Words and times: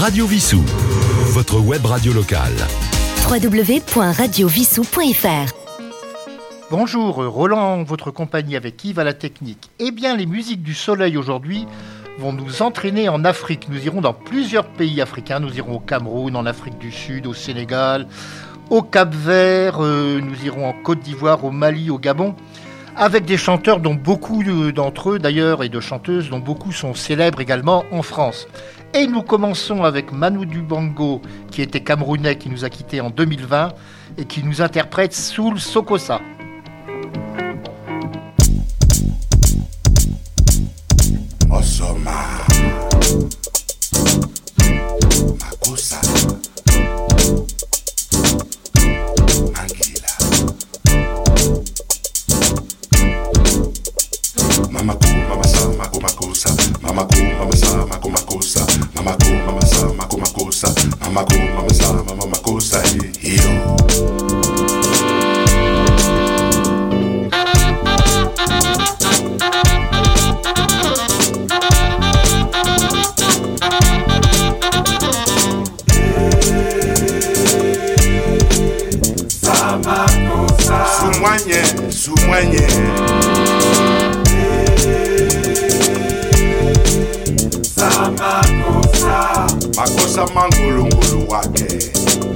Radio 0.00 0.26
Vissou, 0.26 0.62
votre 1.32 1.58
web 1.60 1.84
radio 1.86 2.12
locale. 2.12 2.52
www.radiovissou.fr 3.30 5.54
Bonjour, 6.70 7.14
Roland, 7.26 7.82
votre 7.84 8.10
compagnie 8.10 8.56
avec 8.56 8.84
Yves 8.84 8.98
à 8.98 9.04
la 9.04 9.12
technique. 9.14 9.70
Eh 9.78 9.92
bien, 9.92 10.16
les 10.16 10.26
musiques 10.26 10.62
du 10.62 10.74
soleil 10.74 11.16
aujourd'hui 11.16 11.66
vont 12.18 12.32
nous 12.32 12.62
entraîner 12.62 13.08
en 13.08 13.24
Afrique. 13.24 13.68
Nous 13.70 13.86
irons 13.86 14.00
dans 14.00 14.12
plusieurs 14.12 14.66
pays 14.66 15.00
africains. 15.00 15.40
Nous 15.40 15.56
irons 15.56 15.76
au 15.76 15.80
Cameroun, 15.80 16.34
en 16.36 16.46
Afrique 16.46 16.78
du 16.78 16.90
Sud, 16.90 17.26
au 17.26 17.34
Sénégal, 17.34 18.06
au 18.70 18.82
Cap 18.82 19.14
Vert. 19.14 19.76
euh, 19.80 20.20
nous 20.20 20.44
irons 20.44 20.68
en 20.68 20.72
Côte 20.72 21.00
d'Ivoire, 21.00 21.44
au 21.44 21.50
Mali, 21.50 21.90
au 21.90 21.98
Gabon. 21.98 22.34
Avec 22.96 23.24
des 23.24 23.36
chanteurs 23.36 23.80
dont 23.80 23.94
beaucoup 23.94 24.42
euh, 24.42 24.72
d'entre 24.72 25.10
eux 25.10 25.18
d'ailleurs 25.18 25.64
et 25.64 25.68
de 25.68 25.80
chanteuses 25.80 26.30
dont 26.30 26.38
beaucoup 26.38 26.70
sont 26.72 26.94
célèbres 26.94 27.40
également 27.40 27.84
en 27.90 28.02
France. 28.02 28.46
Et 28.96 29.08
nous 29.08 29.22
commençons 29.22 29.82
avec 29.82 30.12
Manu 30.12 30.46
Dubango 30.46 31.20
qui 31.50 31.62
était 31.62 31.80
camerounais 31.80 32.38
qui 32.38 32.48
nous 32.48 32.64
a 32.64 32.70
quittés 32.70 33.00
en 33.00 33.10
2020 33.10 33.72
et 34.18 34.24
qui 34.24 34.44
nous 34.44 34.62
interprète 34.62 35.12
Soul 35.12 35.58
Sokosa. 35.58 36.20
mamako 59.04 59.30
mamasa 59.46 59.88
mako 59.96 60.16
makosa 60.18 60.74
mamako 61.00 61.34
mamasa 61.56 61.92
mama 61.92 62.26
makosa 62.26 62.82
hiyo 63.20 63.74
Sumwanye, 80.98 81.62
sumwanye. 81.90 82.66
Sama. 87.76 88.53
Makosa 89.76 90.26
mangulungulu 90.34 91.28
wake 91.28 91.64
oh. 91.96 92.34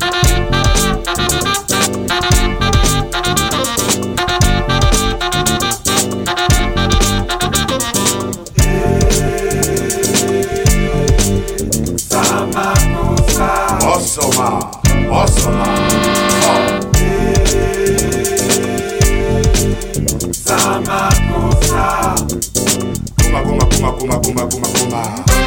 kuma 23.23 23.43
kuma 23.43 23.65
kuma 23.67 23.93
kuma 23.93 24.19
kuma 24.21 24.47
kuma 24.47 24.69
kuma 24.69 25.38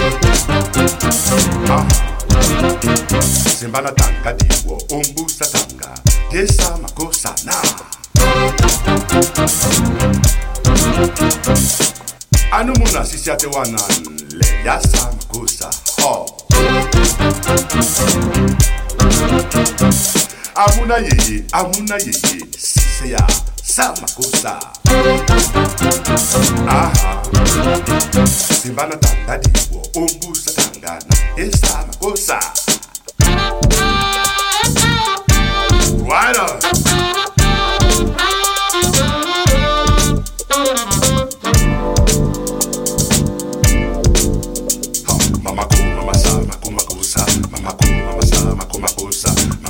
ah. 1.69 1.85
simbana 3.59 3.91
tanga 3.91 4.33
diwo 4.33 4.77
umbusa 4.89 5.45
tanga 5.45 5.89
yesa 6.31 6.77
makosa 6.77 7.35
na. 7.45 7.53
Anu 12.51 12.73
muna 12.79 13.05
sisi 13.05 13.31
ate 13.31 13.47
wana 13.47 13.79
le 14.31 14.47
yasa 14.65 15.11
makosa. 15.11 15.69
Ho 16.01 16.25
amuna 20.55 20.97
yeye 20.97 21.43
amuna 21.51 21.95
yeye 21.95 22.45
siseya 22.59 23.27
samakosa 23.63 24.59
aha 26.67 27.23
simbana 28.61 28.95
tandadiwo 28.95 29.81
ombusa 29.95 30.51
tangana 30.51 31.15
esamakosa 31.37 32.39
right 36.11 36.37
on. 36.37 36.59
mama 45.43 45.63
ku 45.67 45.77
mama 45.97 46.13
sa 46.15 46.31
mama 46.39 46.55
ku 46.63 46.69
mama 46.71 47.03
sa 47.03 47.21
mama 47.51 47.71
ku 47.75 47.85
mama 47.91 48.23
sa 48.23 48.37
mama 48.47 48.63
ku 48.71 48.77
mama 48.79 49.11
sa 49.11 49.29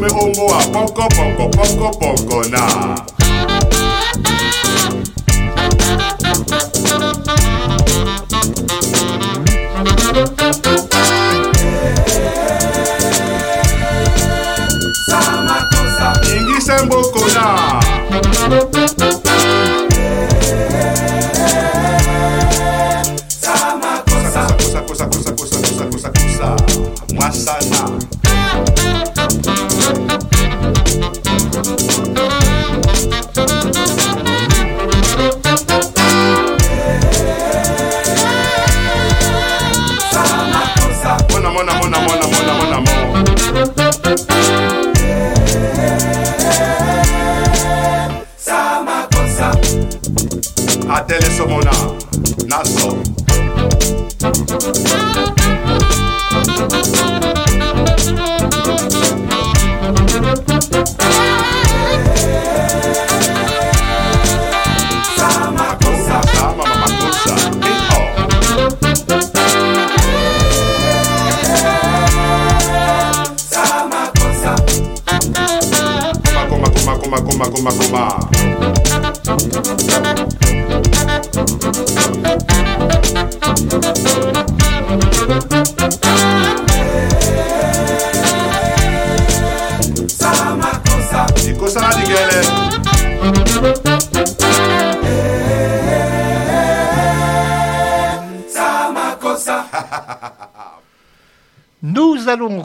me 0.00 0.08
omo 0.08 0.46
a 0.54 0.62
poko 0.72 1.08
poko 1.08 1.48
poko 1.50 1.90
poko 1.98 2.42
na. 2.48 2.94
Ingise 16.36 16.82
mboko 16.84 17.20
na 17.34 17.82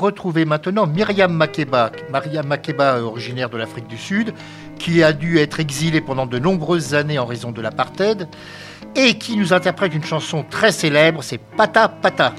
retrouver 0.07 0.45
maintenant 0.45 0.87
Myriam 0.87 1.33
Makeba. 1.33 1.91
Myriam 2.11 2.47
Makeba, 2.47 3.01
originaire 3.01 3.49
de 3.49 3.57
l'Afrique 3.57 3.87
du 3.87 3.97
Sud, 3.97 4.33
qui 4.79 5.03
a 5.03 5.11
dû 5.13 5.37
être 5.37 5.59
exilée 5.59 6.01
pendant 6.01 6.25
de 6.25 6.39
nombreuses 6.39 6.93
années 6.93 7.19
en 7.19 7.25
raison 7.25 7.51
de 7.51 7.61
l'apartheid, 7.61 8.27
et 8.95 9.17
qui 9.17 9.35
nous 9.37 9.53
interprète 9.53 9.93
une 9.93 10.03
chanson 10.03 10.45
très 10.49 10.71
célèbre, 10.71 11.23
c'est 11.23 11.39
Pata 11.39 11.89
Pata. 11.89 12.33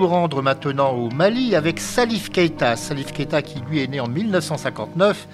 Nous 0.00 0.06
rendre 0.06 0.40
maintenant 0.40 0.92
au 0.92 1.10
Mali 1.10 1.54
avec 1.54 1.78
Salif 1.78 2.30
Keita. 2.30 2.76
Salif 2.76 3.12
Keita 3.12 3.42
qui 3.42 3.60
lui 3.68 3.82
est 3.82 3.86
né 3.86 4.00
en 4.00 4.08
1959 4.08 5.28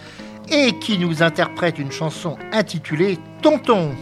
et 0.50 0.76
qui 0.80 0.98
nous 0.98 1.22
interprète 1.22 1.78
une 1.78 1.92
chanson 1.92 2.36
intitulée 2.52 3.16
Tonton. 3.42 3.92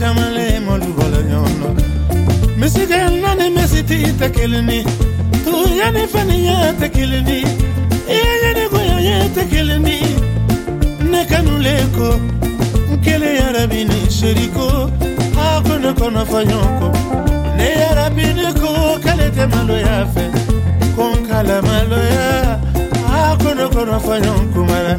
camale 0.00 0.46
molu 0.66 0.88
bolo 0.96 1.20
ɲɔgɔn 1.28 1.54
nɔ 1.60 1.68
misikɛ 2.58 2.98
nani 3.22 3.46
misiti 3.56 3.98
tɛ 4.18 4.26
kelen 4.36 4.64
ni. 4.68 4.78
Tuya 5.44 5.88
ni 5.94 6.02
faniya 6.12 6.56
tɛ 6.80 6.86
kelen 6.94 7.22
ni. 7.28 7.38
I 8.08 8.14
ye 8.24 8.34
ɲani 8.42 8.64
goya 8.72 8.96
ya 9.08 9.16
tɛ 9.34 9.42
kelen 9.50 9.80
ni. 9.86 9.96
Ne 11.10 11.20
kanule 11.30 11.74
ko 11.96 12.08
n 12.92 12.96
kelen 13.04 13.32
yarabi 13.40 13.80
ni 13.90 13.98
seriko 14.18 14.66
a 15.36 15.46
ko 15.66 15.74
ne 15.82 15.88
ya 15.88 16.24
fɔ 16.30 16.40
ɲɔgɔn 16.50 16.72
ko 18.60 18.68
k'ale 19.04 19.26
tɛ 19.36 19.44
maloya 19.52 19.96
fɛ 20.14 20.24
ko 20.96 21.04
n 21.12 21.26
kala 21.28 21.56
malo 21.66 22.00
ya, 22.16 22.28
ko 23.42 23.48
ne 23.58 23.64
kɔnɔ 23.74 23.96
fɔ 24.06 24.14
ɲɔgn 24.24 24.46
kumara 24.52 24.94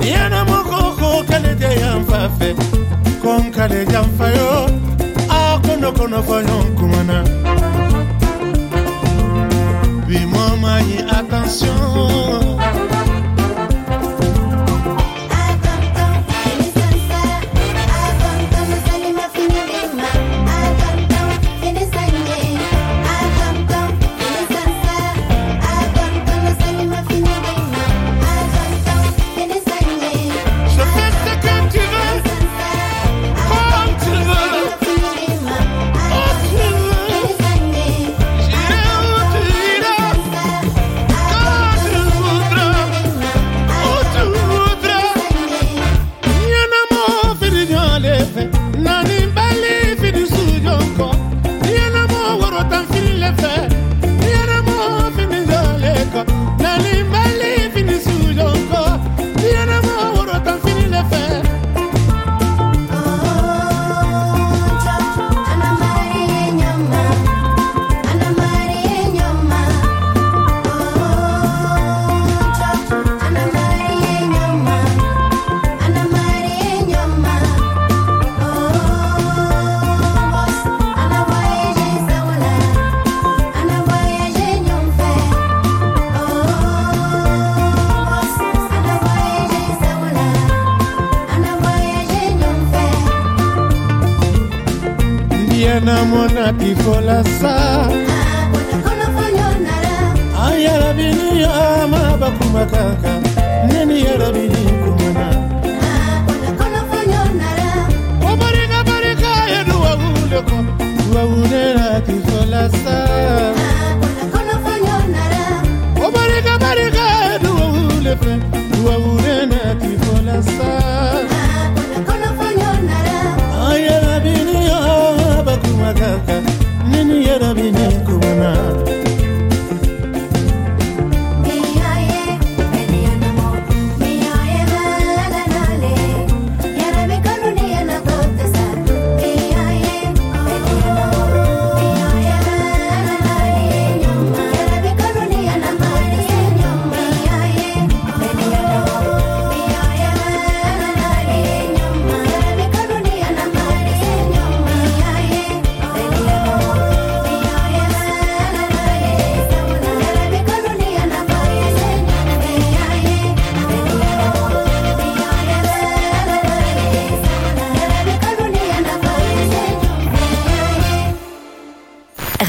ni 0.00 0.06
yanamɔgɔ 0.14 0.78
ko 0.98 1.08
k'ale 1.28 1.52
tɛ 1.60 1.70
ya 1.80 1.90
fa 2.08 2.20
fɛ 2.38 2.50
konkale 3.22 3.86
janfayo 3.86 4.70
akonokono 5.28 6.22
fononkumana 6.22 7.24
bimomanyi 10.06 10.98
attention. 11.18 12.49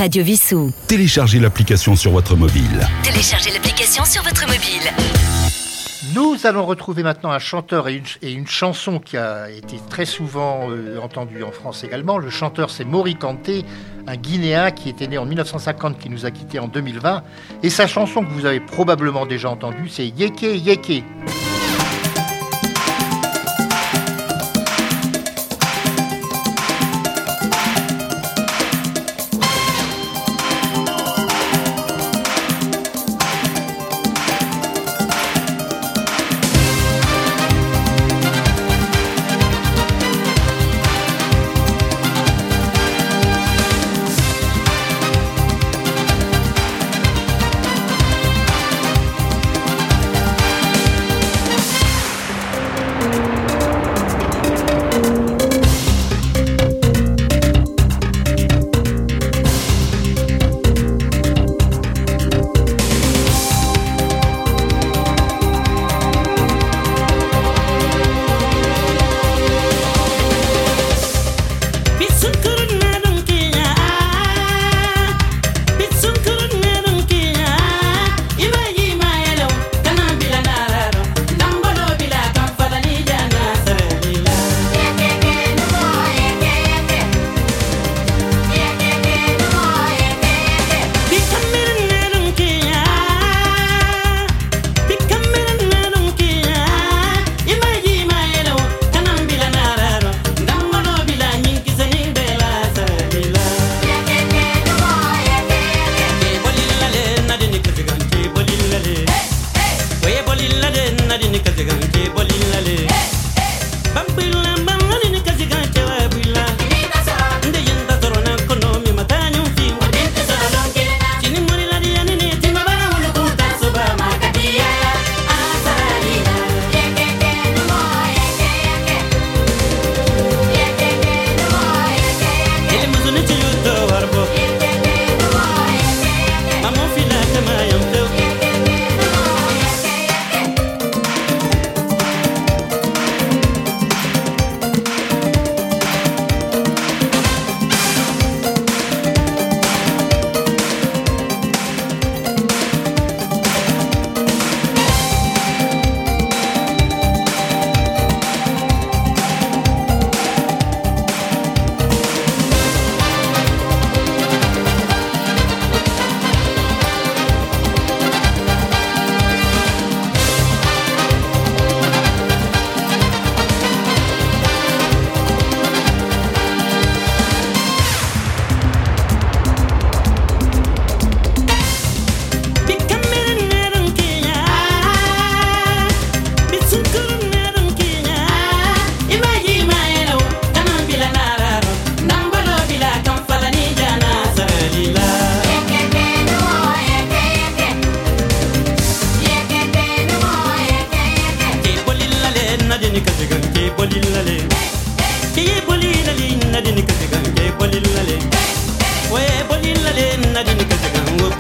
Radio 0.02 0.24
Vissou. 0.24 0.72
Téléchargez 0.88 1.40
l'application 1.40 1.96
sur 1.96 2.10
votre 2.10 2.36
mobile. 2.36 2.88
Téléchargez 3.04 3.52
l'application 3.52 4.04
sur 4.04 4.24
votre 4.24 4.48
mobile. 4.48 4.92
Nous 6.16 6.48
allons 6.48 6.66
retrouver 6.66 7.04
maintenant 7.04 7.30
un 7.30 7.38
chanteur 7.38 7.88
et 7.88 7.98
une, 7.98 8.04
et 8.24 8.32
une 8.32 8.48
chanson 8.48 8.98
qui 8.98 9.16
a 9.16 9.52
été 9.52 9.76
très 9.92 10.06
souvent 10.06 10.72
euh, 10.72 10.98
entendue 11.00 11.44
en 11.44 11.52
France 11.52 11.84
également. 11.84 12.18
Le 12.18 12.32
chanteur, 12.32 12.72
c'est 12.72 12.84
Mori 12.84 13.14
Kanté, 13.14 13.64
un 14.08 14.16
Guinéen 14.16 14.72
qui 14.72 14.90
était 14.90 15.06
né 15.06 15.20
en 15.20 15.26
1950, 15.28 16.00
qui 16.00 16.10
nous 16.10 16.26
a 16.26 16.32
quittés 16.32 16.58
en 16.58 16.68
2020. 16.68 17.22
Et 17.62 17.70
sa 17.70 17.86
chanson 17.86 18.26
que 18.26 18.32
vous 18.32 18.48
avez 18.48 18.60
probablement 18.60 19.28
déjà 19.28 19.52
entendue, 19.52 19.88
c'est 19.88 20.08
Yeke 20.08 20.42
Yeke. 20.42 21.04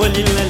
Walil 0.01 0.40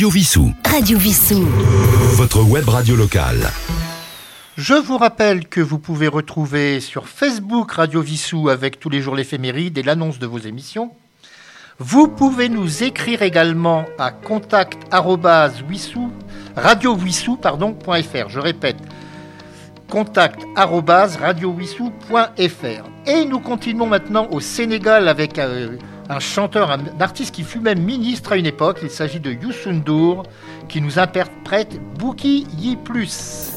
Radio 0.00 0.12
Vissou. 0.12 0.50
Radio 0.64 0.98
Vissou. 0.98 1.44
Votre 2.14 2.42
web 2.42 2.66
radio 2.66 2.96
locale. 2.96 3.50
Je 4.56 4.72
vous 4.72 4.96
rappelle 4.96 5.46
que 5.46 5.60
vous 5.60 5.78
pouvez 5.78 6.08
retrouver 6.08 6.80
sur 6.80 7.06
Facebook 7.06 7.72
Radio 7.72 8.00
Vissou 8.00 8.48
avec 8.48 8.80
tous 8.80 8.88
les 8.88 9.02
jours 9.02 9.14
l'éphéméride 9.14 9.76
et 9.76 9.82
l'annonce 9.82 10.18
de 10.18 10.26
vos 10.26 10.38
émissions. 10.38 10.92
Vous 11.78 12.08
pouvez 12.08 12.48
nous 12.48 12.82
écrire 12.82 13.20
également 13.20 13.84
à 13.98 14.10
contact 14.10 14.78
.fr. 14.90 15.50
Je 18.30 18.40
répète, 18.40 18.78
contact 19.90 20.40
.fr. 20.56 22.84
Et 23.06 23.26
nous 23.26 23.40
continuons 23.40 23.86
maintenant 23.86 24.28
au 24.30 24.40
Sénégal 24.40 25.08
avec 25.08 25.38
euh, 25.38 25.76
un 26.10 26.18
chanteur, 26.18 26.72
un 26.72 27.00
artiste 27.00 27.32
qui 27.32 27.44
fut 27.44 27.60
même 27.60 27.80
ministre 27.80 28.32
à 28.32 28.36
une 28.36 28.46
époque. 28.46 28.80
Il 28.82 28.90
s'agit 28.90 29.20
de 29.20 29.30
Youssoundour 29.30 30.24
qui 30.68 30.82
nous 30.82 30.98
interprète 30.98 31.80
Bouki 31.98 32.46
Yi 32.58 32.76
Plus. 32.76 33.54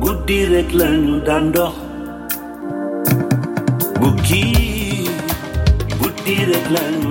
guddi 0.00 0.44
rek 0.46 0.70
lañu 0.80 1.16
daan 1.26 1.50
dox 1.54 1.74
bukki 4.00 4.44
guddi 6.00 6.36
rek 6.50 6.66
lañu 6.74 7.10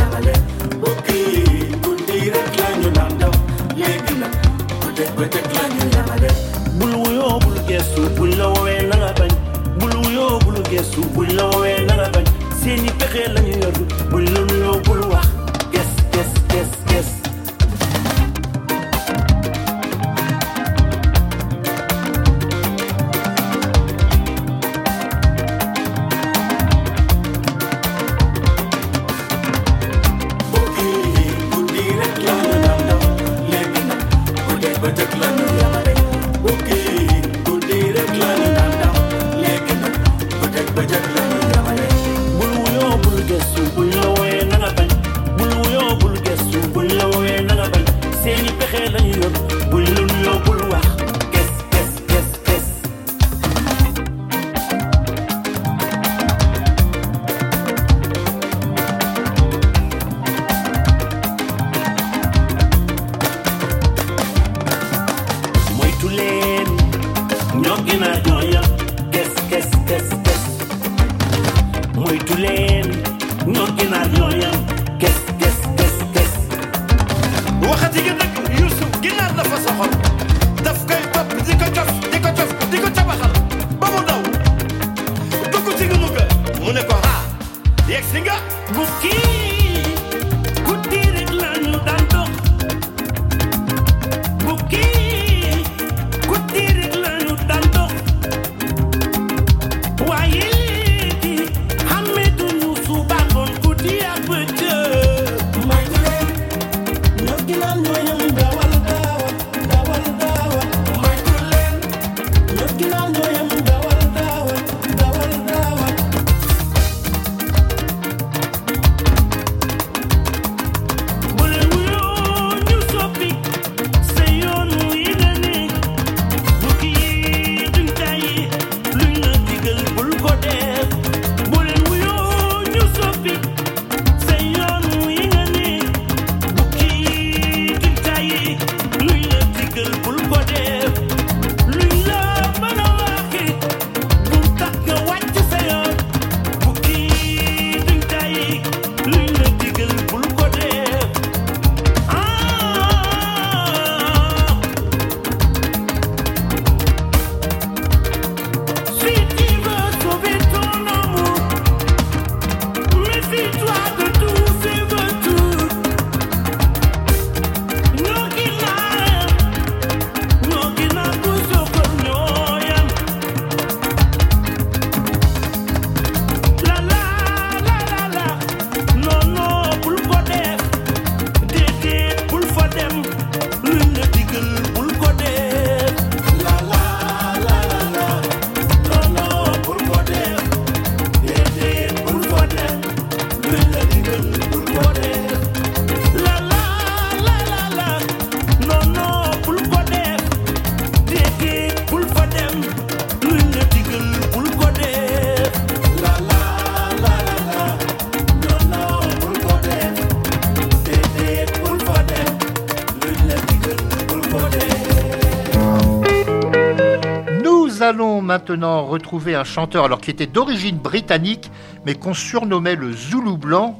allons 217.91 218.21
maintenant 218.21 218.85
retrouver 218.85 219.35
un 219.35 219.43
chanteur 219.43 219.83
alors 219.83 219.99
qui 219.99 220.11
était 220.11 220.25
d'origine 220.25 220.77
britannique 220.77 221.51
mais 221.85 221.93
qu'on 221.93 222.13
surnommait 222.13 222.75
le 222.75 222.93
Zoulou 222.93 223.35
blanc. 223.35 223.77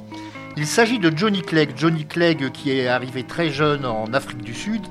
Il 0.58 0.66
s'agit 0.66 0.98
de 0.98 1.10
Johnny 1.16 1.40
Clegg. 1.40 1.70
Johnny 1.76 2.04
Clegg 2.04 2.50
qui 2.50 2.72
est 2.72 2.88
arrivé 2.88 3.22
très 3.22 3.50
jeune 3.50 3.86
en 3.86 4.12
Afrique 4.12 4.42
du 4.42 4.52
Sud, 4.52 4.82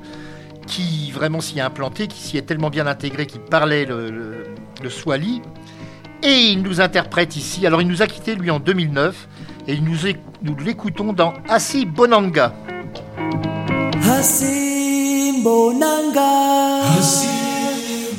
qui 0.65 1.11
vraiment 1.11 1.39
s'y 1.39 1.59
est 1.59 1.61
implanté, 1.61 2.07
qui 2.07 2.19
s'y 2.19 2.37
est 2.37 2.41
tellement 2.41 2.71
bien 2.71 2.87
intégré 2.87 3.27
qu'il 3.27 3.41
parlait 3.41 3.85
le, 3.85 4.09
le, 4.81 4.89
Swahili. 4.89 5.43
Et 6.23 6.47
il 6.47 6.63
nous 6.63 6.81
interprète 6.81 7.35
ici. 7.35 7.67
Alors 7.67 7.79
il 7.79 7.87
nous 7.87 8.01
a 8.01 8.07
quitté 8.07 8.33
lui 8.33 8.49
en 8.49 8.59
2009 8.59 9.27
et 9.67 9.79
nous, 9.79 10.55
l'écoutons 10.65 11.13
dans 11.13 11.33
Assi 11.47 11.85
Bonanga. 11.85 12.55
Bonanga. 15.43 16.81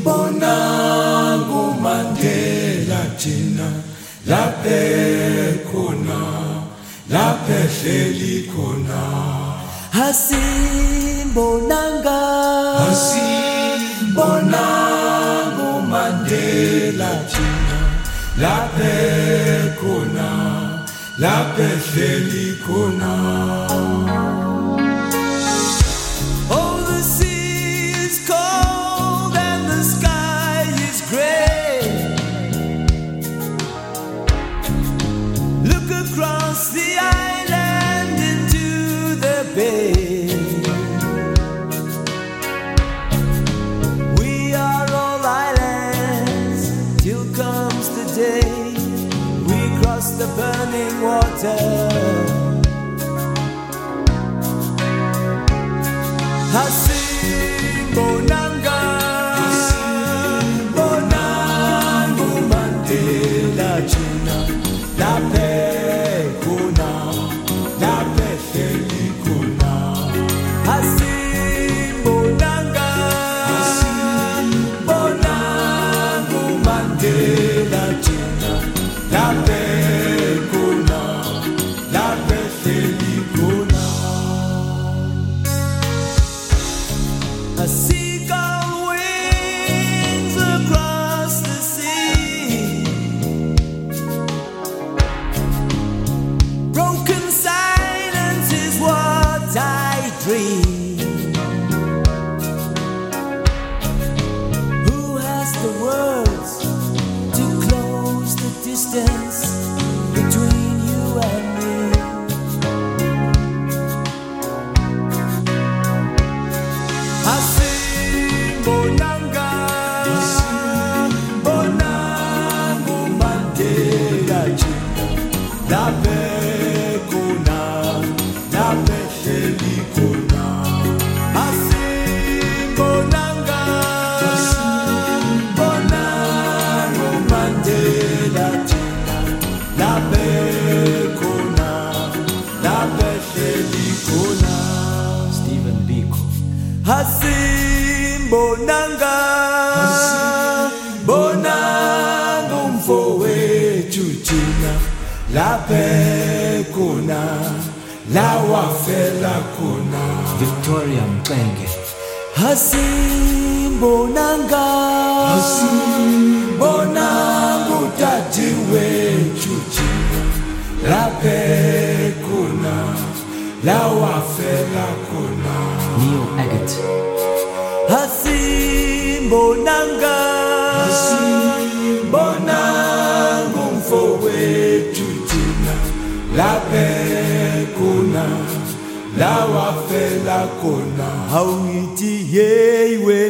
Hasimbonanga 0.04 1.62
Mandela 1.84 3.02
thina 3.20 3.68
laphe 4.26 4.80
khona 5.70 6.20
laphe 7.08 7.60
hleli 7.76 8.36
khona. 8.52 9.02
Hasimbonanga. 9.96 12.20
Hasimbonanga 12.80 15.68
Mandela 15.92 17.12
thina 17.30 17.78
laphe 18.42 18.94
khona 19.80 20.28
laphe 21.22 21.68
hleli 21.86 22.46
khona 22.64 23.12
water. 51.02 51.82
I 56.54 56.68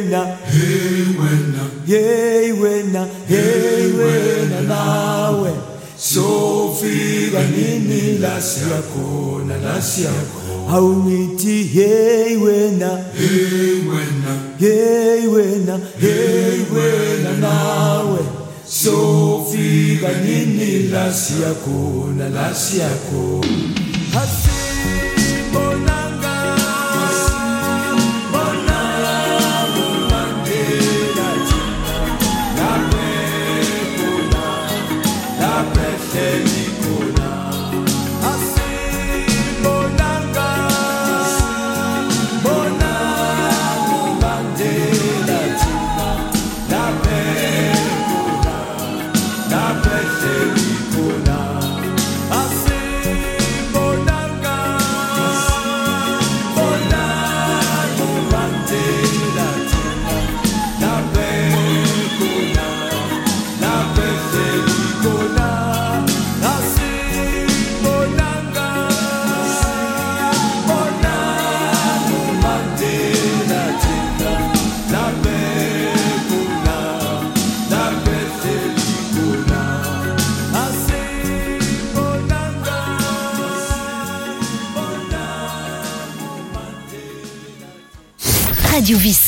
wena 0.03 0.37
hey 0.51 1.05
wena 1.19 1.63
hey 1.87 2.51
wena 2.51 3.07
hey 3.27 3.91
wena 3.91 4.61
nawe. 4.61 5.51
Sofika 5.97 7.39
nini 7.55 8.17
la 8.19 8.41
siyakhona 8.41 9.57
la 9.57 9.81
siyakhona. 9.81 10.73
Awungithi 10.73 11.63
hey 11.63 12.35
wena 12.37 12.99
hey 13.17 13.81
wena 13.89 14.33
hey 14.59 15.27
wena 15.27 15.79
hey 15.99 16.59
wena 16.75 17.37
nawe. 17.39 18.19
sofika 18.65 20.09
nini 20.25 20.87
la 20.89 21.13
siyakhona 21.13 22.29
la 22.29 22.55
siyakhona 22.55 23.47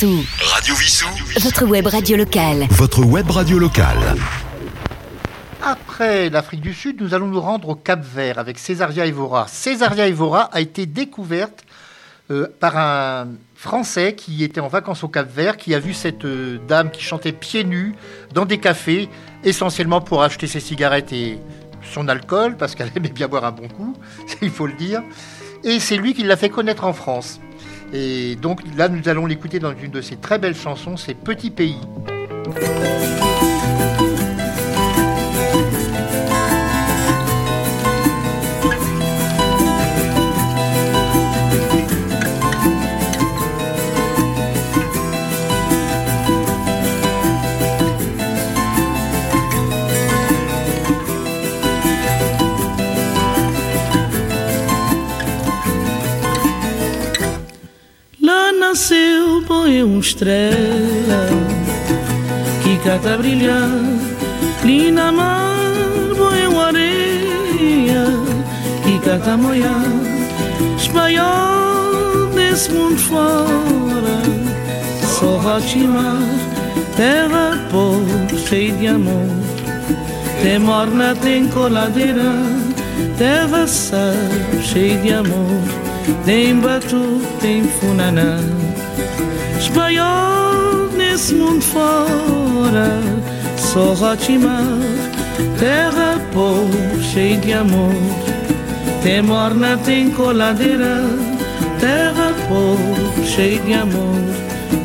Vissou. 0.06 0.24
Radio 0.40 0.76
Vissou. 0.76 1.08
Votre 1.40 1.66
web 1.66 1.88
radio 1.88 2.16
locale. 2.18 2.68
Votre 2.70 3.04
web 3.04 3.30
radio 3.32 3.58
locale. 3.58 4.16
Après 5.64 6.30
l'Afrique 6.30 6.62
du 6.62 6.74
Sud, 6.76 7.02
nous 7.02 7.16
allons 7.16 7.28
nous 7.28 7.42
rendre 7.42 7.70
au 7.70 7.76
Cap 7.76 8.06
Vert 8.06 8.38
avec 8.38 8.60
Césaria 8.60 9.08
Evora. 9.08 9.48
Césaria 9.48 10.08
Evora 10.08 10.44
a 10.54 10.62
été 10.62 10.86
découverte 10.86 11.66
euh, 12.30 12.48
par 12.60 12.78
un 12.78 13.30
Français 13.56 14.14
qui 14.14 14.44
était 14.44 14.62
en 14.62 14.68
vacances 14.68 15.04
au 15.04 15.08
Cap 15.08 15.28
Vert, 15.34 15.58
qui 15.58 15.74
a 15.74 15.80
vu 15.80 15.96
cette 15.96 16.26
euh, 16.26 16.60
dame 16.68 16.92
qui 16.92 17.02
chantait 17.02 17.32
pieds 17.32 17.64
nus 17.64 17.96
dans 18.32 18.46
des 18.46 18.60
cafés, 18.60 19.10
essentiellement 19.44 20.02
pour 20.02 20.22
acheter 20.22 20.46
ses 20.46 20.60
cigarettes 20.60 21.14
et 21.14 21.40
son 21.82 22.08
alcool, 22.10 22.58
parce 22.58 22.76
qu'elle 22.76 22.92
aimait 22.96 23.10
bien 23.10 23.28
boire 23.28 23.46
un 23.46 23.52
bon 23.52 23.68
coup, 23.70 23.98
il 24.44 24.52
faut 24.52 24.68
le 24.68 24.74
dire. 24.74 25.02
Et 25.64 25.80
c'est 25.80 25.98
lui 25.98 26.14
qui 26.14 26.22
l'a 26.22 26.38
fait 26.38 26.50
connaître 26.50 26.84
en 26.84 26.94
France. 26.94 27.40
Et 27.98 28.36
donc 28.36 28.60
là, 28.76 28.90
nous 28.90 29.08
allons 29.08 29.26
l'écouter 29.26 29.60
dans 29.60 29.74
une 29.74 29.92
de 29.92 30.02
ses 30.02 30.18
très 30.18 30.38
belles 30.38 30.56
chansons, 30.56 30.98
c'est 30.98 31.14
Petit 31.14 31.50
Pays. 31.50 31.80
Uma 59.86 60.00
estrela 60.00 61.30
que 62.64 62.78
cata 62.84 63.18
brilhar. 63.18 63.70
Ali 64.64 64.92
na 64.92 65.12
mar, 65.12 65.56
uma 66.50 66.66
areia 66.66 68.06
que 68.84 69.00
cata 69.00 69.38
moiar. 69.38 69.86
Espanhol 70.78 72.28
desse 72.34 72.72
mundo 72.72 72.98
fora, 72.98 74.18
só 75.20 75.38
Rotimar, 75.38 76.18
terra 76.98 77.60
pobre, 77.72 78.38
cheia 78.48 78.74
de 78.74 78.88
amor. 78.88 79.30
Tem 80.42 80.60
morna, 80.60 81.16
tem 81.16 81.48
coladeira, 81.48 82.34
terra 83.18 83.68
sal, 83.68 84.14
cheia 84.64 84.98
de 84.98 85.14
amor. 85.14 85.62
Tem 86.26 86.60
batu, 86.60 87.22
tem 87.40 87.64
funaná 87.64 88.40
Espanhol 89.76 90.88
nesse 90.96 91.36
mundo 91.36 91.62
fora 91.62 93.02
Só 93.58 93.94
Rotimar 93.94 94.64
Terra 95.60 96.18
pobre, 96.32 97.04
cheia 97.04 97.38
de 97.38 97.52
amor. 97.52 97.94
Tem 99.04 99.22
morna, 99.22 99.78
tem 99.84 100.10
coladeira 100.12 101.02
Terra 101.82 102.34
pobre, 102.48 103.28
cheia 103.28 103.60
de 103.60 103.74
amor. 103.74 104.16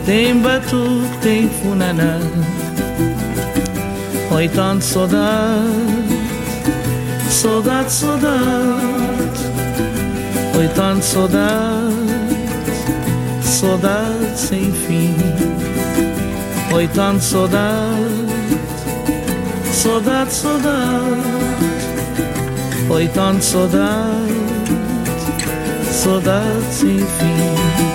Tem 0.04 0.36
batu, 0.40 1.02
tem 1.22 1.48
funaná. 1.48 2.18
Oi, 4.32 4.48
tanto 4.48 4.84
saudade 4.84 5.20
Saudade, 7.30 7.92
saudade. 7.92 8.30
Foi 10.52 10.66
tanta 10.68 11.02
saudade, 11.02 11.94
saudade 13.40 14.19
sem 14.40 14.72
fim. 14.72 15.14
Foi 16.70 16.88
tanta 16.88 17.20
saudade, 17.20 18.26
saudade, 19.72 20.32
saudade. 20.32 21.20
Foi 22.88 23.06
tanta 23.08 23.42
saudade, 23.42 24.34
saudade 25.92 26.72
sem 26.72 26.98
fim. 26.98 27.89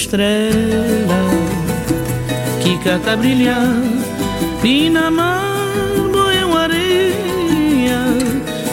Estrela 0.00 1.20
que 2.62 2.78
cata 2.78 3.16
brilhar 3.16 3.76
e 4.64 4.88
na 4.88 5.10
mar 5.10 5.42
uma 6.44 6.60
areia 6.60 8.00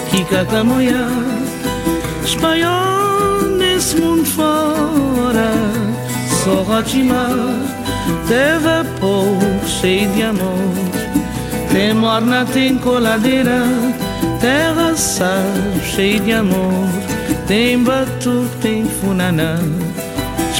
que 0.10 0.24
cata 0.24 0.64
moia. 0.64 1.06
Espanhol 2.24 3.42
nesse 3.58 3.98
mundo 3.98 4.26
fora 4.26 5.52
só 6.44 6.62
Rotimar 6.62 7.30
terra 8.28 8.86
pobre 9.00 9.68
cheia 9.68 10.08
de 10.08 10.24
amor. 10.24 10.74
Tem 11.72 11.94
morna 11.94 12.46
tem 12.46 12.78
coladeira 12.78 13.64
terra 14.40 14.96
sal 14.96 15.44
cheia 15.84 16.20
de 16.22 16.32
amor. 16.32 16.88
Tem 17.48 17.82
batu, 17.84 18.46
tem 18.62 18.86
funaná 18.86 19.58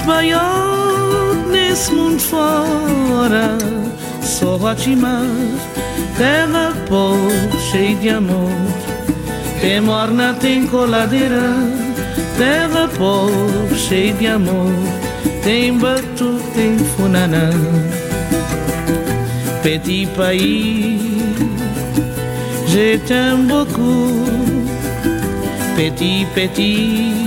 Espanhol 0.08 1.36
nesse 1.52 1.92
mundo 1.92 2.22
fora. 2.22 3.58
Só 4.22 4.56
Rotimar 4.56 5.26
Terra 6.18 6.72
pobre, 6.88 7.60
cheia 7.70 7.96
de 7.98 8.10
amor. 8.10 8.50
Tem 9.60 9.82
morna, 9.82 10.34
tem 10.36 10.66
coladeira 10.66 11.54
Terra 12.38 12.88
pobre, 12.98 13.76
cheia 13.76 14.14
de 14.14 14.28
amor. 14.28 14.72
Tem 15.44 15.78
batu, 15.78 16.40
tem 16.56 16.78
funaná 16.78 17.50
Petit 19.62 20.08
pays 20.16 21.02
Je 22.68 22.98
t'aime 23.00 23.46
beaucoup 23.48 24.48
petit, 25.78 26.26
petit, 26.34 27.27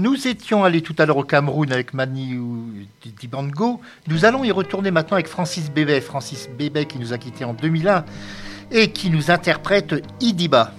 Nous 0.00 0.26
étions 0.26 0.64
allés 0.64 0.80
tout 0.80 0.94
à 0.96 1.04
l'heure 1.04 1.18
au 1.18 1.24
Cameroun 1.24 1.70
avec 1.70 1.92
Mani 1.92 2.34
ou 2.38 2.72
Dibango. 3.20 3.82
Nous 4.08 4.24
allons 4.24 4.44
y 4.44 4.50
retourner 4.50 4.90
maintenant 4.90 5.16
avec 5.16 5.26
Francis 5.26 5.70
Bébé. 5.70 6.00
Francis 6.00 6.48
Bébé 6.48 6.86
qui 6.86 6.98
nous 6.98 7.12
a 7.12 7.18
quittés 7.18 7.44
en 7.44 7.52
2001 7.52 8.06
et 8.70 8.92
qui 8.92 9.10
nous 9.10 9.30
interprète 9.30 9.94
Idiba. 10.22 10.72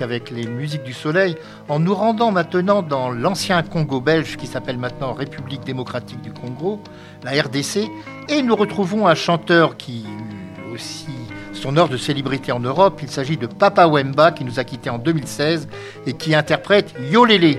avec 0.00 0.30
les 0.30 0.46
musiques 0.46 0.82
du 0.82 0.92
soleil, 0.92 1.34
en 1.68 1.78
nous 1.78 1.94
rendant 1.94 2.30
maintenant 2.30 2.82
dans 2.82 3.10
l'ancien 3.10 3.62
Congo 3.62 4.00
belge 4.00 4.36
qui 4.36 4.46
s'appelle 4.46 4.76
maintenant 4.76 5.14
République 5.14 5.64
démocratique 5.64 6.20
du 6.20 6.30
Congo, 6.30 6.78
la 7.22 7.30
RDC, 7.30 7.88
et 8.28 8.42
nous 8.42 8.54
retrouvons 8.54 9.06
un 9.06 9.14
chanteur 9.14 9.78
qui 9.78 10.04
eut 10.04 10.74
aussi 10.74 11.06
son 11.54 11.76
heure 11.78 11.88
de 11.88 11.96
célébrité 11.96 12.52
en 12.52 12.60
Europe. 12.60 13.00
Il 13.02 13.08
s'agit 13.08 13.38
de 13.38 13.46
Papa 13.46 13.86
Wemba 13.86 14.32
qui 14.32 14.44
nous 14.44 14.60
a 14.60 14.64
quittés 14.64 14.90
en 14.90 14.98
2016 14.98 15.68
et 16.06 16.12
qui 16.12 16.34
interprète 16.34 16.92
Yolélé. 17.10 17.58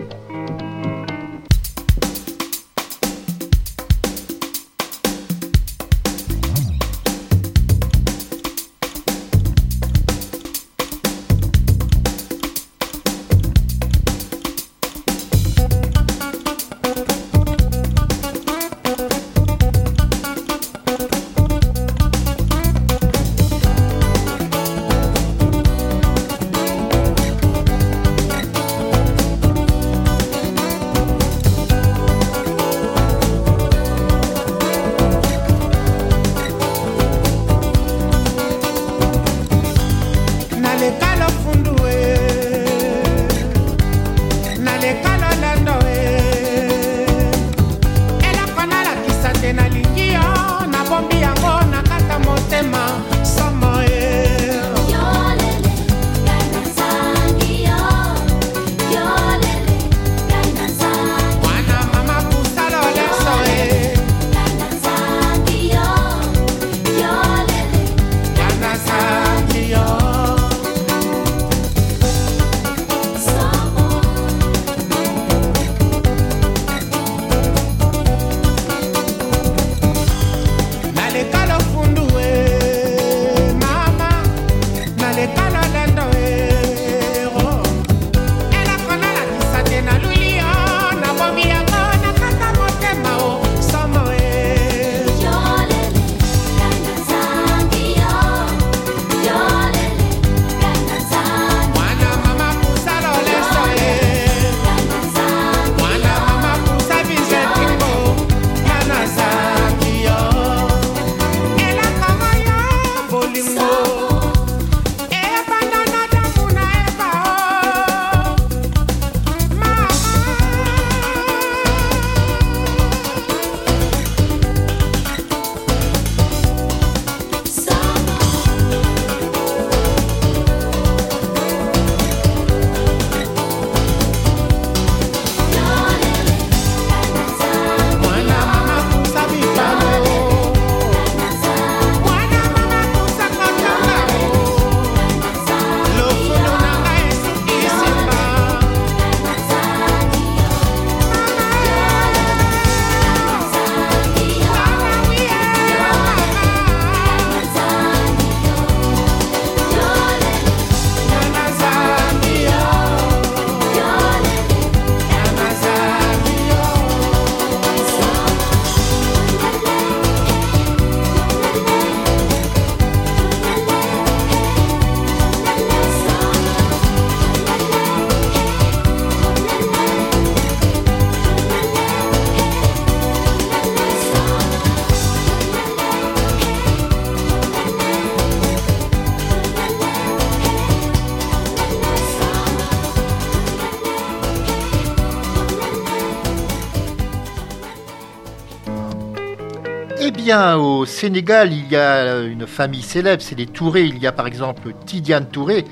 Sénégal, 201.03 201.51
il 201.51 201.69
y 201.69 201.75
a 201.75 202.21
une 202.21 202.47
famille 202.47 202.81
célèbre, 202.81 203.21
c'est 203.21 203.37
les 203.37 203.47
Touré. 203.47 203.83
Il 203.83 203.97
y 203.97 204.07
a 204.07 204.13
par 204.13 204.25
exemple 204.25 204.71
Tidiane 204.85 205.27
Touré 205.27 205.65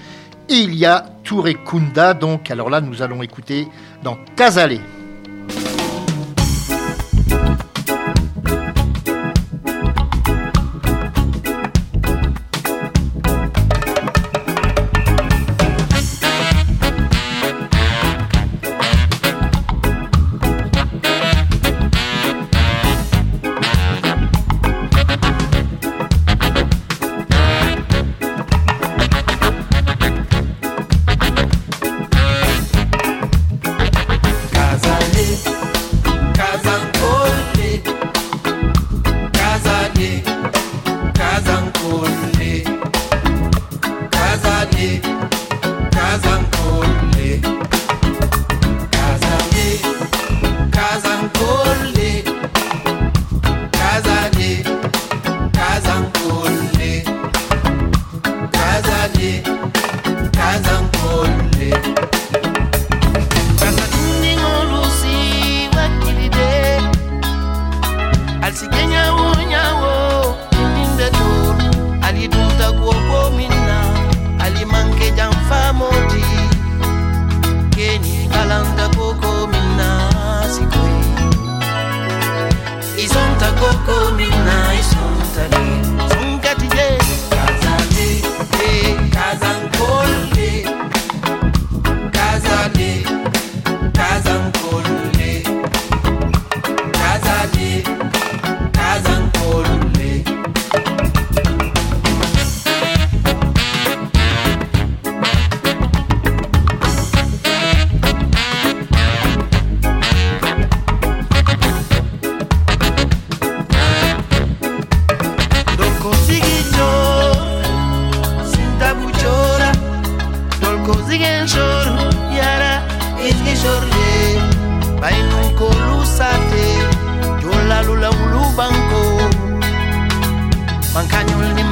et 0.50 0.56
il 0.56 0.76
y 0.76 0.86
a 0.86 1.06
Touré 1.24 1.56
Kunda. 1.56 2.14
Donc, 2.14 2.52
alors 2.52 2.70
là, 2.70 2.82
nous 2.82 3.02
allons 3.02 3.24
écouter 3.24 3.70
dans 4.04 4.18
Casalé. 4.36 4.82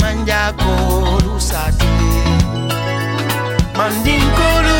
manja 0.10 0.53
kolusa 0.57 1.64
te 1.80 1.89
mandin 3.78 4.26
kolu 4.38 4.80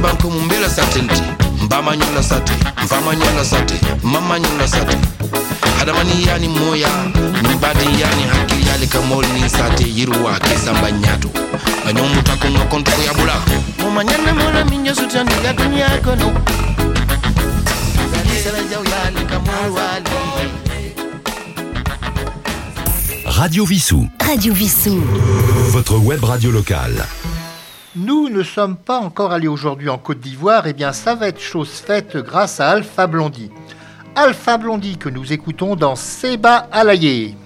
banko 0.00 0.30
mumbela 0.30 0.70
satenti 0.70 1.22
mbamanyola 1.62 2.22
sate 2.22 2.52
mfamanyola 2.84 3.44
sate 3.44 3.74
mamanyola 4.02 4.68
sate 4.68 4.96
hadamani 5.78 6.26
yani 6.26 6.48
moya 6.48 6.88
nin 7.42 7.58
badi 7.60 7.84
yani 7.84 8.22
hakkili 8.32 8.68
yali 8.68 8.86
ka 8.86 9.00
mol 9.02 9.24
nin 9.26 9.48
sate 9.48 9.84
yirwa 9.96 10.38
ke 10.38 10.58
samba 10.64 10.90
nyato 10.90 11.28
ganyomuta 11.86 12.36
ko 12.36 12.48
ngokonto 12.50 12.90
ko 12.90 13.02
yabula 13.02 13.34
momanyana 13.82 14.32
mola 14.34 14.64
minyo 14.64 14.94
sutandulia 14.94 15.52
dunia 15.52 15.88
kono. 16.04 16.32
Radio 23.36 23.64
Vissou, 23.64 24.08
Radio 24.20 24.52
Vissou. 24.54 25.02
votre 25.70 25.96
web 25.96 26.22
radio 26.24 26.50
locale. 26.50 27.21
Nous 27.94 28.30
ne 28.30 28.42
sommes 28.42 28.76
pas 28.76 28.98
encore 29.00 29.32
allés 29.32 29.48
aujourd'hui 29.48 29.90
en 29.90 29.98
Côte 29.98 30.20
d'Ivoire, 30.20 30.66
et 30.66 30.72
bien 30.72 30.92
ça 30.94 31.14
va 31.14 31.28
être 31.28 31.40
chose 31.40 31.68
faite 31.68 32.16
grâce 32.16 32.58
à 32.58 32.70
Alpha 32.70 33.06
Blondie. 33.06 33.50
Alpha 34.16 34.56
Blondie 34.56 34.96
que 34.96 35.10
nous 35.10 35.30
écoutons 35.30 35.76
dans 35.76 35.94
Seba 35.94 36.68
Alaye. 36.72 37.36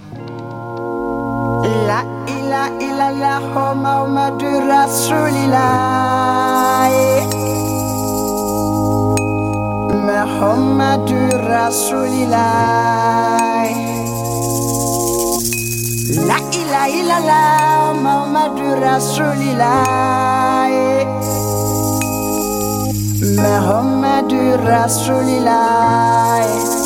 La 16.25 16.39
ila 16.41 16.89
ila 16.89 17.19
la 17.21 17.93
Muhammadu 17.93 18.81
Rasulillah 18.81 20.65
eh. 20.73 21.05
Muhammadu 23.37 24.57
Rasulillah 24.65 26.41
eh. 26.41 26.86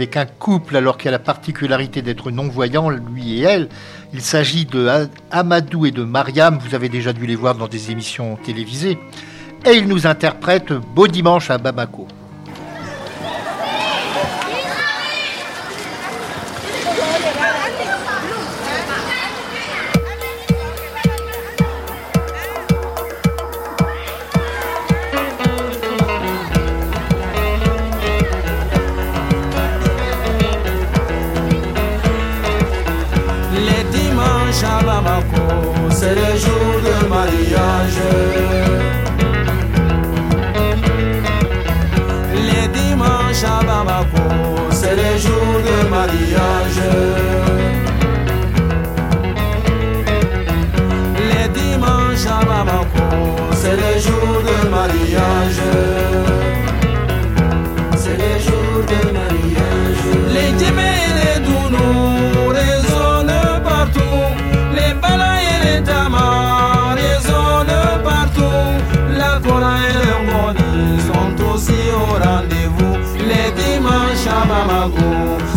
avec 0.00 0.16
un 0.16 0.24
couple 0.24 0.78
alors 0.78 0.96
qu'il 0.96 1.08
a 1.08 1.10
la 1.10 1.18
particularité 1.18 2.00
d'être 2.00 2.30
non-voyant, 2.30 2.88
lui 2.88 3.40
et 3.40 3.42
elle. 3.42 3.68
Il 4.14 4.22
s'agit 4.22 4.64
de 4.64 4.88
Amadou 5.30 5.84
et 5.84 5.90
de 5.90 6.04
Mariam, 6.04 6.58
vous 6.58 6.74
avez 6.74 6.88
déjà 6.88 7.12
dû 7.12 7.26
les 7.26 7.36
voir 7.36 7.54
dans 7.54 7.68
des 7.68 7.90
émissions 7.90 8.38
télévisées. 8.42 8.96
Et 9.66 9.72
il 9.72 9.86
nous 9.86 10.06
interprète 10.06 10.72
Beau 10.72 11.06
dimanche 11.06 11.50
à 11.50 11.58
Bamako. 11.58 11.99
c'est 36.00 36.14
le 36.14 36.34
jour 36.44 36.72
de 36.86 37.08
mariage. 37.08 38.00
Les 42.48 42.66
dimanches 42.78 43.44
à 43.44 43.62
Bamako, 43.66 44.24
c'est 44.70 44.96
le 44.96 45.10
jour 45.24 45.50
de 45.68 45.88
mariage. 45.96 46.80
Les 51.30 51.48
dimanches 51.60 52.26
à 52.26 52.44
Bamako, 52.48 53.06
c'est 53.60 53.76
le 53.82 53.92
jour 54.04 54.32
de 54.48 54.68
mariage. 54.70 55.99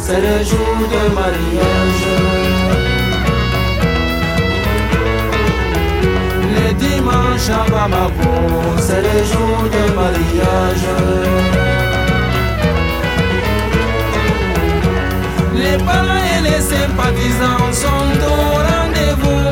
C'est 0.01 0.21
le 0.21 0.43
jour 0.43 0.77
de 0.93 1.13
mariage. 1.13 2.03
Les 6.55 6.73
dimanches 6.73 7.49
à 7.49 7.69
Bamako, 7.69 8.33
c'est 8.77 9.01
le 9.01 9.17
jour 9.31 9.57
de 9.75 9.83
mariage. 9.99 10.87
Les 15.55 15.77
parents 15.83 16.23
et 16.35 16.41
les 16.43 16.61
sympathisants 16.61 17.71
sont 17.71 18.11
au 18.27 18.53
rendez-vous. 18.69 19.47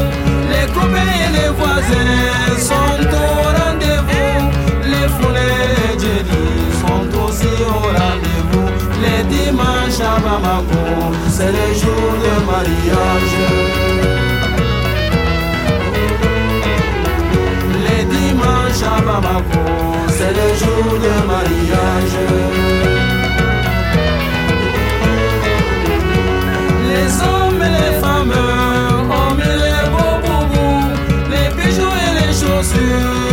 Les 0.52 0.68
copains 0.74 1.14
et 1.24 1.32
les 1.38 1.50
voisins 1.50 2.58
sont 2.58 3.04
au 3.06 3.44
rendez-vous. 3.44 3.71
Les 9.42 9.48
dimanches 9.48 10.00
à 10.02 10.20
Bamako, 10.20 11.14
c'est 11.30 11.52
le 11.52 11.74
jour 11.74 12.12
de 12.24 12.46
mariage. 12.46 13.36
Les 17.86 18.04
dimanches 18.06 18.84
à 18.86 19.02
Bamako, 19.02 19.64
c'est 20.10 20.34
le 20.40 20.48
jour 20.60 21.00
de 21.00 21.14
mariage. 21.28 22.18
Les 26.88 27.10
hommes 27.22 27.62
et 27.62 27.72
les 27.80 28.00
femmes 28.00 28.34
ont 29.10 29.34
mis 29.36 29.56
les 29.66 29.90
beaux 29.92 30.18
boubous, 30.24 30.86
les 31.32 31.50
bijoux 31.56 31.96
et 32.06 32.28
les 32.28 32.34
chaussures 32.34 33.31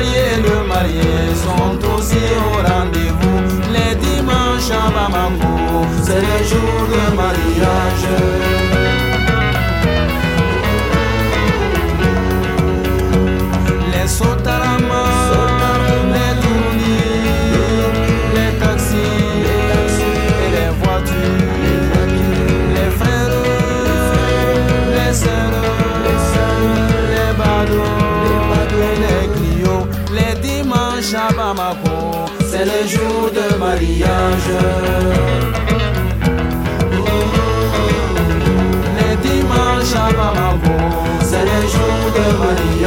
Et 0.00 0.40
le 0.40 0.66
marié 0.66 1.00
sont 1.34 1.76
aussi 1.94 2.22
au 2.38 2.52
rendez-vous. 2.68 3.40
Les 3.72 3.94
dimanches 3.96 4.70
à 4.70 4.90
Bamako, 4.90 5.86
c'est 6.02 6.20
le 6.20 6.44
jour 6.44 6.86
de 6.92 7.16
mariage. 7.16 8.37
Dimanches 39.22 39.94
à 39.94 40.12
Bamako, 40.12 40.76
c'est 41.22 41.44
le 41.44 41.60
jour 41.72 42.00
de 42.14 42.24
mariage. 42.38 42.77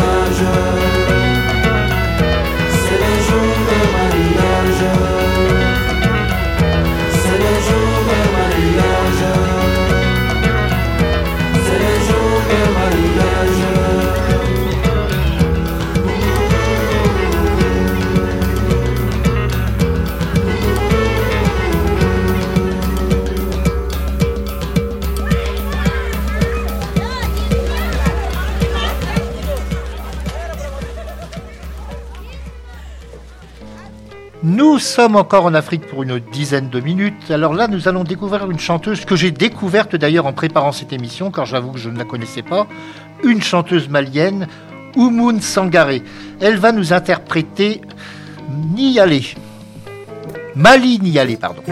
Nous 34.71 34.79
sommes 34.79 35.17
encore 35.17 35.43
en 35.43 35.53
Afrique 35.53 35.85
pour 35.85 36.01
une 36.01 36.19
dizaine 36.31 36.69
de 36.69 36.79
minutes. 36.79 37.29
Alors 37.29 37.53
là, 37.53 37.67
nous 37.67 37.89
allons 37.89 38.05
découvrir 38.05 38.49
une 38.49 38.57
chanteuse 38.57 39.03
que 39.03 39.17
j'ai 39.17 39.29
découverte 39.29 39.97
d'ailleurs 39.97 40.27
en 40.27 40.31
préparant 40.31 40.71
cette 40.71 40.93
émission, 40.93 41.29
car 41.29 41.45
j'avoue 41.45 41.73
que 41.73 41.77
je 41.77 41.89
ne 41.89 41.97
la 41.97 42.05
connaissais 42.05 42.41
pas. 42.41 42.67
Une 43.21 43.41
chanteuse 43.41 43.89
malienne, 43.89 44.47
Oumoun 44.95 45.41
Sangaré. 45.41 46.01
Elle 46.39 46.55
va 46.55 46.71
nous 46.71 46.93
interpréter 46.93 47.81
Nialé. 48.73 49.25
Mali 50.55 50.99
Nialé, 51.01 51.35
pardon. 51.35 51.63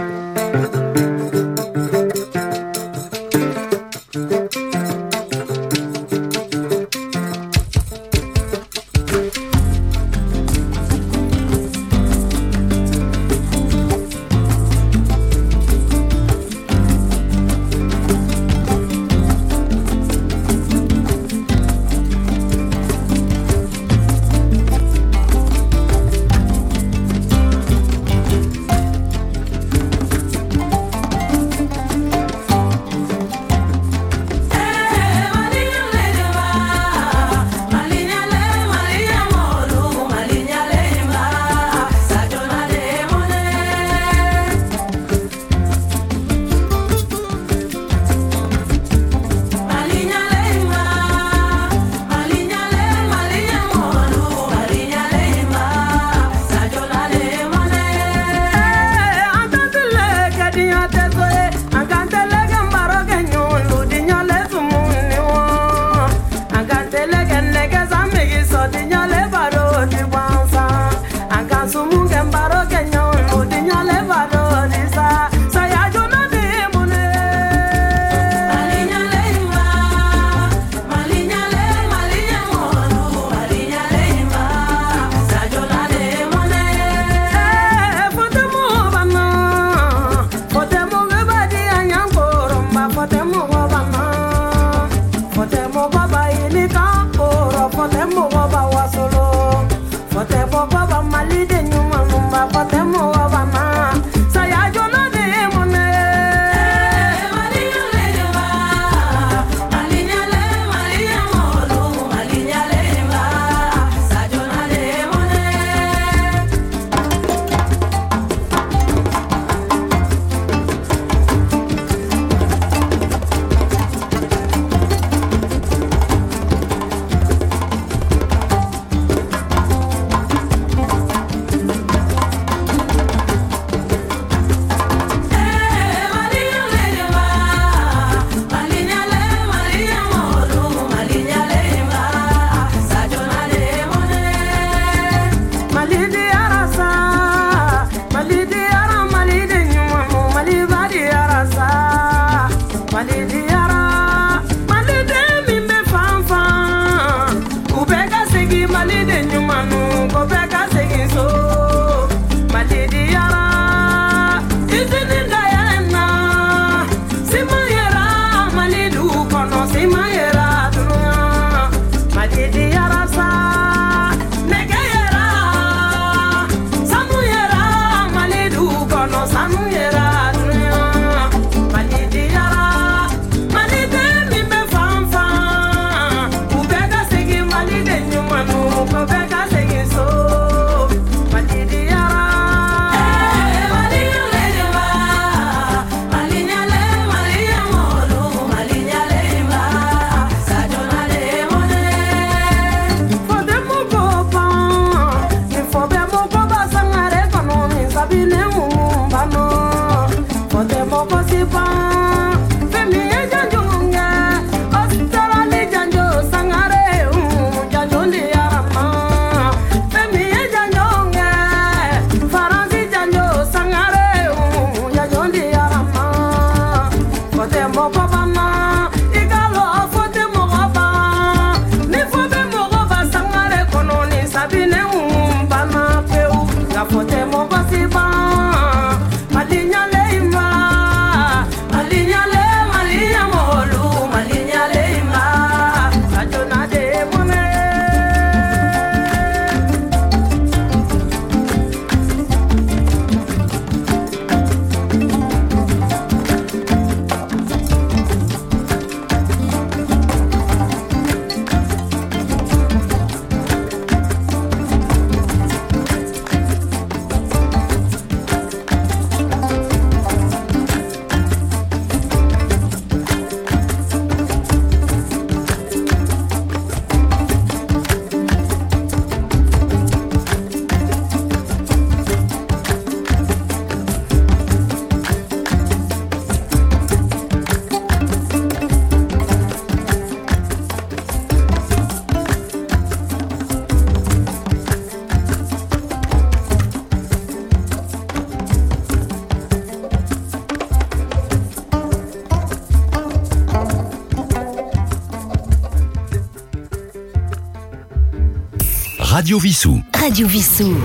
Radio 309.29 309.41
Vissou. 309.41 309.79
Radio 309.93 310.27
Vissou. 310.27 310.75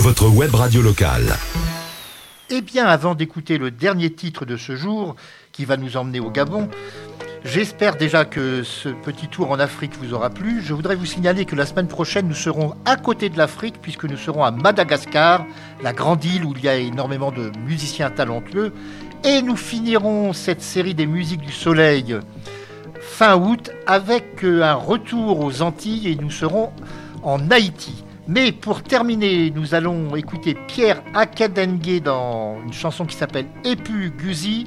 Votre 0.00 0.26
web 0.26 0.52
radio 0.52 0.82
locale. 0.82 1.36
Eh 2.50 2.60
bien, 2.60 2.84
avant 2.84 3.14
d'écouter 3.14 3.58
le 3.58 3.70
dernier 3.70 4.10
titre 4.10 4.44
de 4.44 4.56
ce 4.56 4.74
jour, 4.74 5.14
qui 5.52 5.64
va 5.64 5.76
nous 5.76 5.96
emmener 5.96 6.18
au 6.18 6.28
Gabon, 6.28 6.68
j'espère 7.44 7.94
déjà 7.94 8.24
que 8.24 8.64
ce 8.64 8.88
petit 8.88 9.28
tour 9.28 9.52
en 9.52 9.60
Afrique 9.60 9.92
vous 10.02 10.14
aura 10.14 10.30
plu. 10.30 10.62
Je 10.64 10.74
voudrais 10.74 10.96
vous 10.96 11.06
signaler 11.06 11.44
que 11.44 11.54
la 11.54 11.64
semaine 11.64 11.86
prochaine, 11.86 12.26
nous 12.26 12.34
serons 12.34 12.74
à 12.86 12.96
côté 12.96 13.28
de 13.28 13.38
l'Afrique, 13.38 13.76
puisque 13.80 14.06
nous 14.06 14.16
serons 14.16 14.42
à 14.42 14.50
Madagascar, 14.50 15.46
la 15.80 15.92
grande 15.92 16.24
île 16.24 16.44
où 16.44 16.54
il 16.56 16.64
y 16.64 16.68
a 16.68 16.74
énormément 16.74 17.30
de 17.30 17.52
musiciens 17.68 18.10
talentueux. 18.10 18.72
Et 19.22 19.42
nous 19.42 19.56
finirons 19.56 20.32
cette 20.32 20.60
série 20.60 20.94
des 20.94 21.06
musiques 21.06 21.42
du 21.42 21.52
soleil 21.52 22.18
fin 23.00 23.36
août 23.36 23.70
avec 23.86 24.42
euh, 24.42 24.64
un 24.64 24.74
retour 24.74 25.40
aux 25.40 25.62
Antilles 25.62 26.08
et 26.08 26.16
nous 26.16 26.30
serons 26.30 26.72
en 27.26 27.50
Haïti. 27.50 28.04
Mais 28.28 28.52
pour 28.52 28.82
terminer, 28.82 29.50
nous 29.50 29.74
allons 29.74 30.16
écouter 30.16 30.56
Pierre 30.68 31.02
Akadengue 31.14 32.00
dans 32.02 32.56
une 32.64 32.72
chanson 32.72 33.04
qui 33.04 33.16
s'appelle 33.16 33.46
Epu 33.64 34.10
Guzi. 34.16 34.66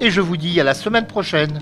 Et 0.00 0.10
je 0.10 0.20
vous 0.20 0.36
dis 0.36 0.60
à 0.60 0.64
la 0.64 0.74
semaine 0.74 1.06
prochaine. 1.06 1.60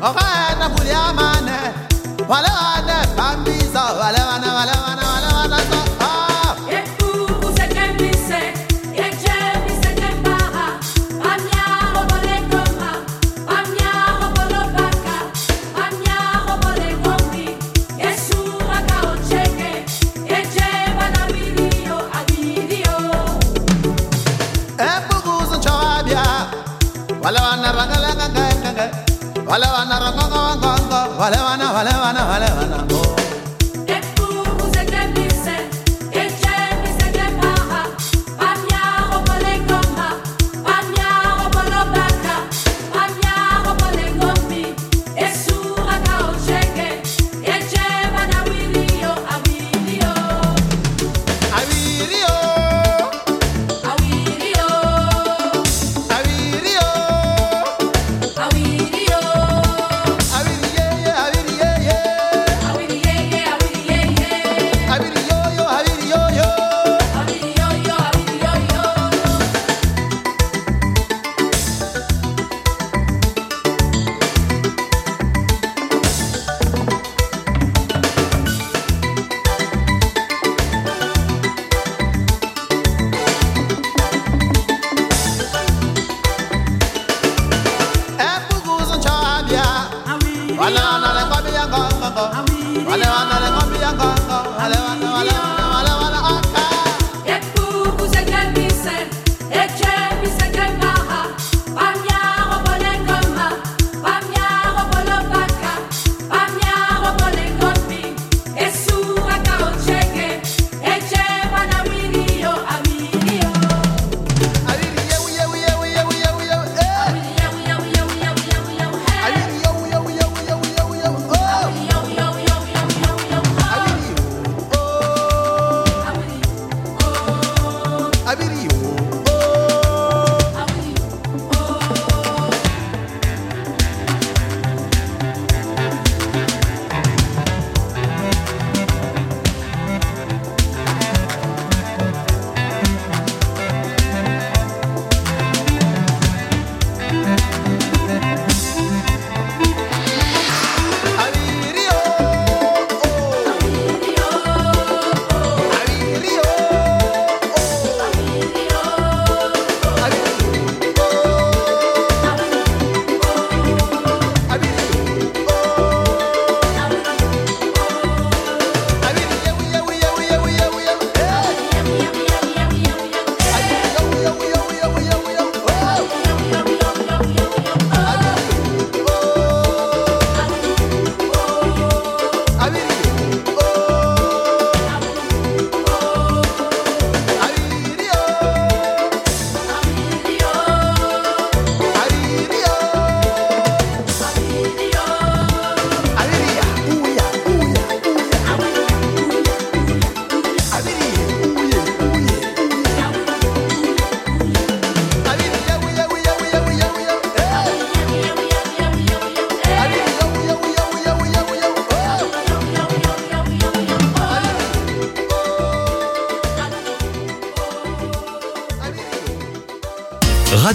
Ofana 0.00 0.68
Buliamane 0.74 1.58
Walone 2.28 2.99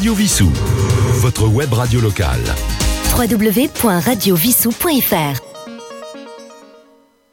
Radio 0.05 0.13
Vissou. 0.13 0.51
Votre 1.13 1.47
web 1.47 1.73
radio 1.73 1.99
locale. 1.99 2.43
www.radiovissou.fr 3.17 5.44